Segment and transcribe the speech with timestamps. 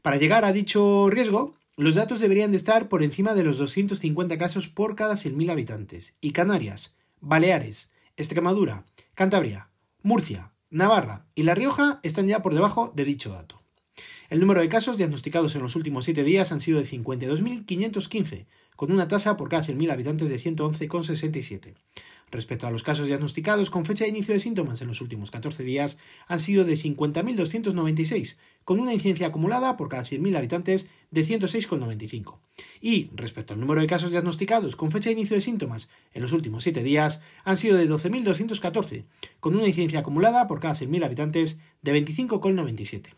[0.00, 4.38] Para llegar a dicho riesgo, los datos deberían de estar por encima de los 250
[4.38, 6.14] casos por cada 100.000 habitantes.
[6.20, 8.84] Y Canarias, Baleares, Extremadura,
[9.18, 9.68] Cantabria,
[10.04, 13.60] Murcia, Navarra y La Rioja están ya por debajo de dicho dato.
[14.30, 18.92] El número de casos diagnosticados en los últimos 7 días han sido de 52.515, con
[18.92, 21.74] una tasa por cada 100.000 habitantes de 111,67.
[22.30, 25.64] Respecto a los casos diagnosticados con fecha de inicio de síntomas en los últimos 14
[25.64, 28.38] días, han sido de 50.296,
[28.68, 32.40] con una incidencia acumulada por cada 100.000 habitantes de 106,95.
[32.82, 36.32] Y, respecto al número de casos diagnosticados con fecha de inicio de síntomas en los
[36.32, 39.06] últimos 7 días, han sido de 12.214,
[39.40, 43.14] con una incidencia acumulada por cada 100.000 habitantes de 25,97.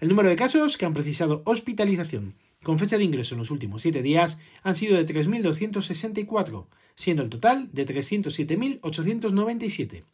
[0.00, 3.80] El número de casos que han precisado hospitalización con fecha de ingreso en los últimos
[3.80, 10.04] 7 días han sido de 3.264, siendo el total de 307.897.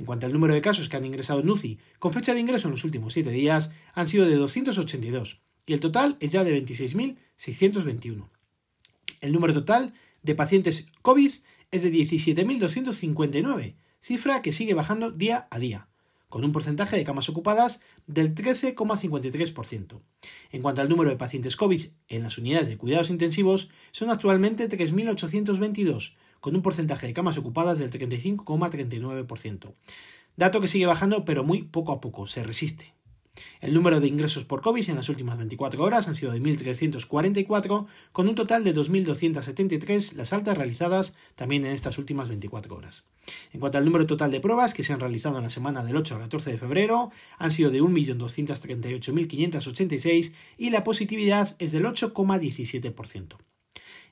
[0.00, 2.68] En cuanto al número de casos que han ingresado en UCI con fecha de ingreso
[2.68, 6.58] en los últimos 7 días, han sido de 282, y el total es ya de
[6.64, 8.30] 26.621.
[9.20, 11.32] El número total de pacientes COVID
[11.70, 15.88] es de 17.259, cifra que sigue bajando día a día,
[16.30, 20.00] con un porcentaje de camas ocupadas del 13,53%.
[20.50, 24.66] En cuanto al número de pacientes COVID en las unidades de cuidados intensivos, son actualmente
[24.66, 29.74] 3.822, con un porcentaje de camas ocupadas del 35,39%.
[30.36, 32.94] Dato que sigue bajando pero muy poco a poco, se resiste.
[33.60, 37.86] El número de ingresos por COVID en las últimas 24 horas han sido de 1.344,
[38.12, 43.04] con un total de 2.273 las altas realizadas también en estas últimas 24 horas.
[43.52, 45.96] En cuanto al número total de pruebas que se han realizado en la semana del
[45.96, 53.36] 8 al 14 de febrero, han sido de 1.238.586 y la positividad es del 8,17%.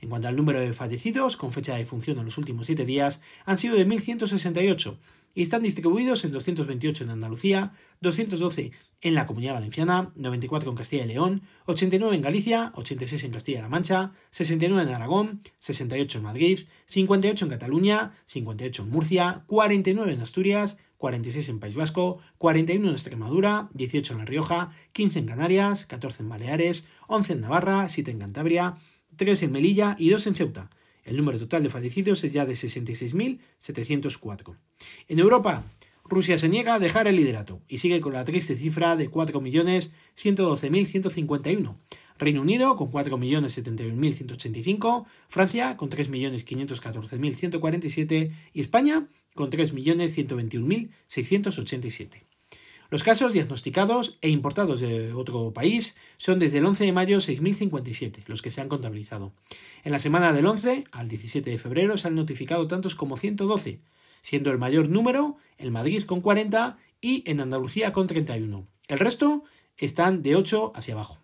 [0.00, 3.22] En cuanto al número de fallecidos, con fecha de defunción en los últimos 7 días,
[3.44, 4.96] han sido de 1.168
[5.36, 11.04] y están distribuidos en 228 en Andalucía, 212 en la Comunidad Valenciana, 94 en Castilla
[11.04, 16.60] y León, 89 en Galicia, 86 en Castilla-La Mancha, 69 en Aragón, 68 en Madrid,
[16.86, 22.94] 58 en Cataluña, 58 en Murcia, 49 en Asturias, 46 en País Vasco, 41 en
[22.94, 28.10] Extremadura, 18 en La Rioja, 15 en Canarias, 14 en Baleares, 11 en Navarra, 7
[28.10, 28.76] en Cantabria,
[29.16, 30.70] 3 en Melilla y 2 en Ceuta.
[31.04, 34.56] El número total de fallecidos es ya de 66.704.
[35.08, 35.64] En Europa,
[36.04, 41.76] Rusia se niega a dejar el liderato y sigue con la triste cifra de 4.112.151.
[42.18, 52.35] Reino Unido con 4.071.185, Francia con 3.514.147 y España con 3.121.687.
[52.88, 58.24] Los casos diagnosticados e importados de otro país son desde el 11 de mayo 6.057
[58.26, 59.32] los que se han contabilizado.
[59.82, 63.80] En la semana del 11 al 17 de febrero se han notificado tantos como 112,
[64.22, 68.66] siendo el mayor número en Madrid con 40 y en Andalucía con 31.
[68.88, 69.42] El resto
[69.78, 71.18] están de 8 hacia abajo.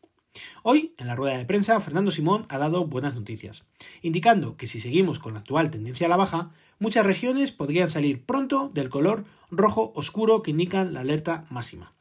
[0.64, 3.66] Hoy, en la rueda de prensa, Fernando Simón ha dado buenas noticias,
[4.00, 6.50] indicando que si seguimos con la actual tendencia a la baja,
[6.80, 11.94] muchas regiones podrían salir pronto del color rojo oscuro que indican la alerta máxima.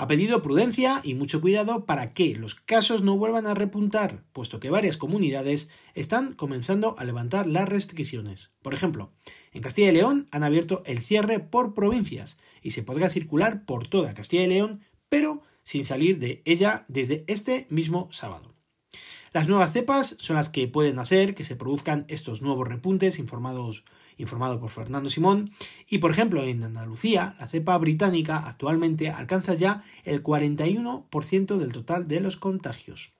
[0.00, 4.58] Ha pedido prudencia y mucho cuidado para que los casos no vuelvan a repuntar, puesto
[4.58, 8.50] que varias comunidades están comenzando a levantar las restricciones.
[8.62, 9.12] Por ejemplo,
[9.52, 13.88] en Castilla y León han abierto el cierre por provincias y se podrá circular por
[13.88, 14.80] toda Castilla y León,
[15.10, 18.54] pero sin salir de ella desde este mismo sábado.
[19.34, 23.84] Las nuevas cepas son las que pueden hacer que se produzcan estos nuevos repuntes informados
[24.20, 25.50] informado por Fernando Simón,
[25.88, 32.08] y por ejemplo en Andalucía la cepa británica actualmente alcanza ya el 41% del total
[32.08, 33.12] de los contagios.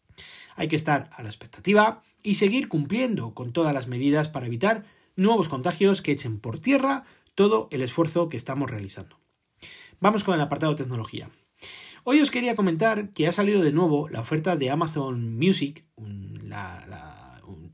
[0.56, 4.84] Hay que estar a la expectativa y seguir cumpliendo con todas las medidas para evitar
[5.16, 7.04] nuevos contagios que echen por tierra
[7.34, 9.18] todo el esfuerzo que estamos realizando.
[10.00, 11.30] Vamos con el apartado tecnología.
[12.04, 15.84] Hoy os quería comentar que ha salido de nuevo la oferta de Amazon Music,
[16.42, 17.19] la, un,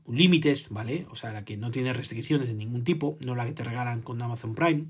[0.07, 1.05] Limited, ¿vale?
[1.09, 4.01] O sea, la que no tiene restricciones de ningún tipo, no la que te regalan
[4.01, 4.85] con Amazon Prime.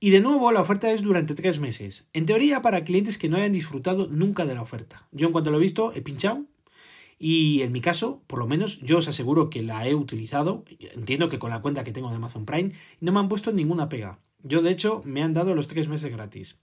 [0.00, 2.06] Y de nuevo, la oferta es durante tres meses.
[2.12, 5.08] En teoría, para clientes que no hayan disfrutado nunca de la oferta.
[5.10, 6.44] Yo, en cuanto lo he visto, he pinchado.
[7.18, 10.64] Y en mi caso, por lo menos, yo os aseguro que la he utilizado.
[10.94, 13.88] Entiendo que con la cuenta que tengo de Amazon Prime no me han puesto ninguna
[13.88, 14.20] pega.
[14.44, 16.58] Yo, de hecho, me han dado los tres meses gratis.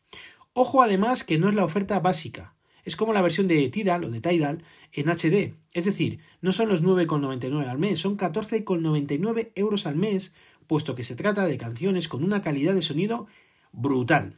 [0.54, 2.56] Ojo además que no es la oferta básica.
[2.86, 5.56] Es como la versión de Tidal o de Tidal en HD.
[5.74, 10.34] Es decir, no son los 9,99 al mes, son 14,99 euros al mes,
[10.68, 13.28] puesto que se trata de canciones con una calidad de sonido
[13.72, 14.38] brutal.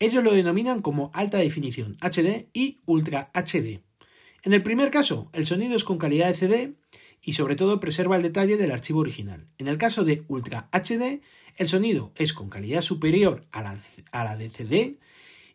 [0.00, 3.80] Ellos lo denominan como alta definición HD y Ultra HD.
[4.42, 6.74] En el primer caso, el sonido es con calidad de CD
[7.22, 9.46] y sobre todo preserva el detalle del archivo original.
[9.56, 11.22] En el caso de Ultra HD,
[11.56, 13.80] el sonido es con calidad superior a la,
[14.10, 14.98] a la de CD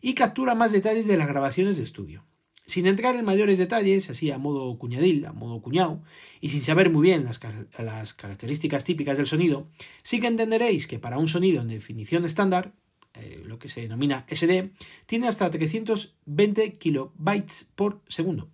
[0.00, 2.24] y captura más detalles de las grabaciones de estudio.
[2.64, 6.02] Sin entrar en mayores detalles, así a modo cuñadil, a modo cuñado,
[6.40, 9.68] y sin saber muy bien las, características típicas del sonido,
[10.02, 12.72] sí que entenderéis que para un sonido en definición estándar,
[13.14, 14.70] eh, lo que se denomina SD,
[15.06, 18.48] tiene hasta 320 kilobytes por segundo.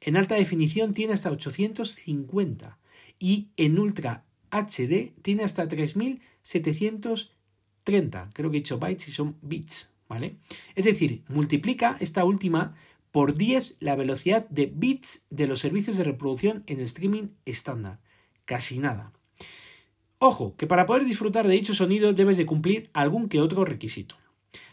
[0.00, 2.78] En alta definición tiene hasta 850
[3.18, 8.30] y en Ultra HD tiene hasta 3730.
[8.32, 9.90] Creo que he dicho bytes y son bits.
[10.08, 10.36] ¿vale?
[10.74, 12.74] Es decir, multiplica esta última
[13.18, 17.98] por 10 la velocidad de bits de los servicios de reproducción en streaming estándar.
[18.44, 19.12] Casi nada.
[20.20, 24.14] Ojo, que para poder disfrutar de dicho sonido debes de cumplir algún que otro requisito.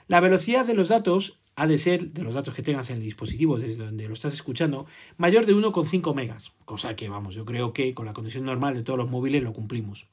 [0.08, 3.02] La velocidad de los datos ha de ser, de los datos que tengas en el
[3.02, 4.86] dispositivo desde donde lo estás escuchando,
[5.18, 8.84] mayor de 1,5 megas, cosa que vamos, yo creo que con la conexión normal de
[8.84, 10.08] todos los móviles lo cumplimos.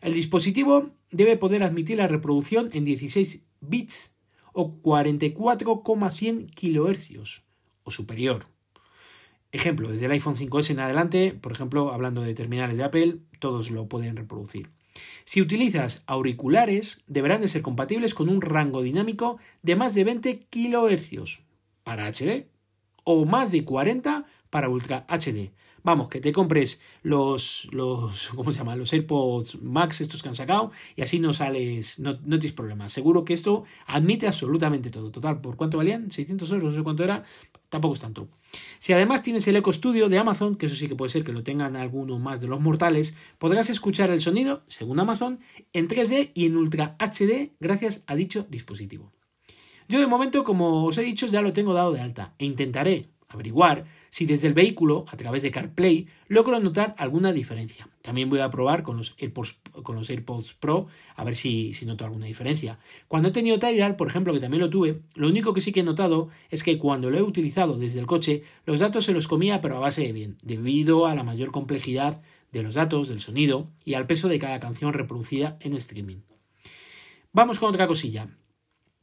[0.00, 4.14] El dispositivo debe poder admitir la reproducción en 16 bits
[4.54, 7.45] o 44,100 kHz
[7.90, 8.46] superior.
[9.52, 13.70] Ejemplo, desde el iPhone 5S en adelante, por ejemplo, hablando de terminales de Apple, todos
[13.70, 14.70] lo pueden reproducir.
[15.24, 20.46] Si utilizas auriculares, deberán de ser compatibles con un rango dinámico de más de 20
[20.50, 21.40] kHz
[21.84, 22.46] para HD
[23.04, 25.52] o más de 40 para Ultra HD.
[25.82, 28.74] Vamos, que te compres los, los, ¿cómo se llama?
[28.74, 32.92] Los AirPods Max, estos que han sacado, y así no sales, no, no tienes problemas.
[32.92, 35.12] Seguro que esto admite absolutamente todo.
[35.12, 36.10] Total, ¿por cuánto valían?
[36.10, 37.24] 600 euros, no sé cuánto era,
[37.76, 38.28] tampoco es tanto.
[38.78, 41.32] Si además tienes el Eco Studio de Amazon, que eso sí que puede ser que
[41.32, 45.40] lo tengan alguno más de los mortales, podrás escuchar el sonido, según Amazon,
[45.74, 49.12] en 3D y en Ultra HD gracias a dicho dispositivo.
[49.88, 53.10] Yo de momento, como os he dicho, ya lo tengo dado de alta e intentaré
[53.28, 57.88] averiguar si desde el vehículo, a través de CarPlay, logro notar alguna diferencia.
[58.02, 60.86] También voy a probar con los AirPods, con los AirPods Pro
[61.16, 62.78] a ver si, si, noto alguna diferencia.
[63.08, 65.80] Cuando he tenido Tidal, por ejemplo, que también lo tuve, lo único que sí que
[65.80, 69.28] he notado es que cuando lo he utilizado desde el coche, los datos se los
[69.28, 72.22] comía pero a base de bien, debido a la mayor complejidad
[72.52, 76.18] de los datos, del sonido y al peso de cada canción reproducida en streaming.
[77.32, 78.28] Vamos con otra cosilla.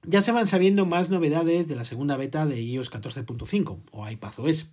[0.05, 4.69] Ya se van sabiendo más novedades de la segunda beta de iOS 14.5 o iPadOS.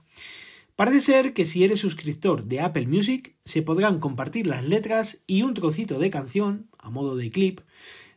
[0.75, 5.43] Parece ser que si eres suscriptor de Apple Music se podrán compartir las letras y
[5.43, 7.61] un trocito de canción, a modo de clip,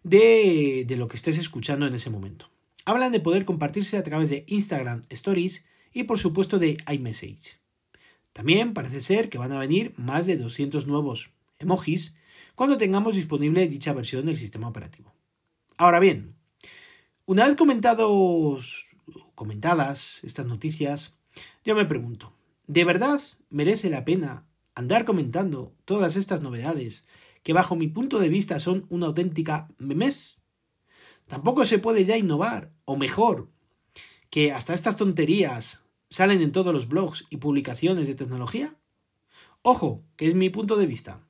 [0.03, 2.50] de, de lo que estés escuchando en ese momento.
[2.86, 7.60] Hablan de poder compartirse a través de Instagram Stories y por supuesto de iMessage.
[8.34, 12.15] También parece ser que van a venir más de 200 nuevos emojis
[12.55, 15.13] cuando tengamos disponible dicha versión del sistema operativo.
[15.77, 16.36] Ahora bien,
[17.25, 18.88] una vez comentados,
[19.36, 21.15] comentadas estas noticias,
[21.63, 22.34] yo me pregunto,
[22.68, 27.06] ¿de verdad merece la pena andar comentando todas estas novedades
[27.42, 30.42] que bajo mi punto de vista son una auténtica memez?
[31.27, 33.50] Tampoco se puede ya innovar, o mejor,
[34.30, 38.75] que hasta estas tonterías salen en todos los blogs y publicaciones de tecnología.
[39.62, 41.25] Ojo, que es mi punto de vista.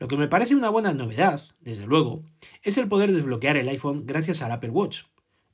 [0.00, 2.24] Lo que me parece una buena novedad, desde luego,
[2.62, 5.04] es el poder desbloquear el iPhone gracias al Apple Watch,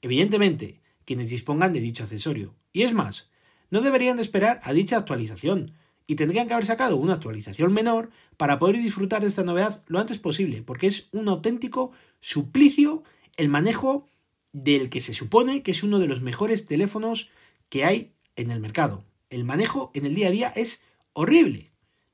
[0.04, 2.54] evidentemente, quienes dispongan de dicho accesorio.
[2.72, 3.30] Y es más,
[3.70, 5.72] no deberían de esperar a dicha actualización,
[6.06, 9.98] y tendrían que haber sacado una actualización menor para poder disfrutar de esta novedad lo
[9.98, 13.04] antes posible, porque es un auténtico suplicio
[13.36, 14.06] el manejo
[14.52, 17.30] del que se supone que es uno de los mejores teléfonos
[17.68, 19.04] que hay en el mercado.
[19.30, 20.82] El manejo en el día a día es
[21.12, 21.72] horrible,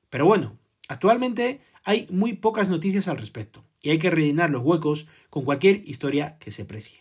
[0.09, 0.57] Pero bueno,
[0.87, 5.87] actualmente hay muy pocas noticias al respecto, y hay que rellenar los huecos con cualquier
[5.87, 7.00] historia que se precie.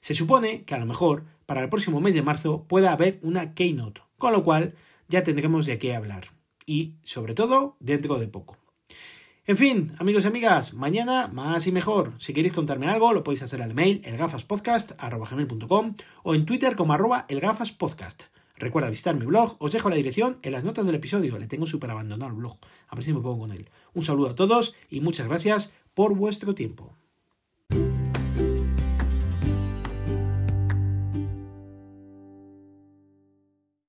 [0.00, 3.54] Se supone que a lo mejor para el próximo mes de marzo pueda haber una
[3.54, 4.74] keynote, con lo cual
[5.08, 6.28] ya tendremos de qué hablar.
[6.66, 8.56] Y sobre todo dentro de poco.
[9.46, 12.12] En fin, amigos y amigas, mañana más y mejor.
[12.18, 17.26] Si queréis contarme algo, lo podéis hacer al mail elgafaspodcast.com o en Twitter como arroba
[17.28, 18.24] elgafaspodcast.
[18.56, 21.66] Recuerda visitar mi blog, os dejo la dirección en las notas del episodio, le tengo
[21.66, 23.70] súper abandonado el blog, a ver si me pongo con él.
[23.94, 26.94] Un saludo a todos y muchas gracias por vuestro tiempo.